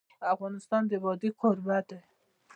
افغانستان 0.33 0.83
د 0.87 0.91
وادي 1.03 1.29
کوربه 1.39 1.77
دی. 1.87 1.99